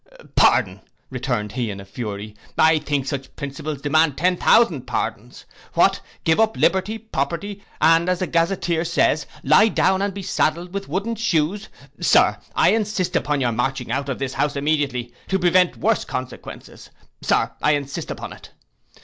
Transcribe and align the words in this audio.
'Pardon,' 0.35 0.81
returned 1.11 1.51
he 1.51 1.69
in 1.69 1.79
a 1.79 1.85
fury: 1.85 2.35
'I 2.57 2.79
think 2.79 3.05
such 3.05 3.35
principles 3.35 3.83
demand 3.83 4.17
ten 4.17 4.35
thousand 4.35 4.87
pardons. 4.87 5.45
What, 5.75 6.01
give 6.23 6.39
up 6.39 6.57
liberty, 6.57 6.97
property, 6.97 7.63
and, 7.79 8.09
as 8.09 8.17
the 8.17 8.25
Gazetteer 8.25 8.83
says, 8.83 9.27
lie 9.43 9.67
down 9.67 9.99
to 9.99 10.09
be 10.11 10.23
saddled 10.23 10.73
with 10.73 10.89
wooden 10.89 11.13
shoes! 11.17 11.69
Sir, 11.99 12.39
I 12.55 12.71
insist 12.71 13.15
upon 13.15 13.41
your 13.41 13.51
marching 13.51 13.91
out 13.91 14.09
of 14.09 14.17
this 14.17 14.33
house 14.33 14.55
immediately, 14.55 15.13
to 15.27 15.37
prevent 15.37 15.77
worse 15.77 16.03
consequences, 16.03 16.89
Sir, 17.21 17.51
I 17.61 17.73
insist 17.73 18.09
upon 18.09 18.33
it. 18.33 18.49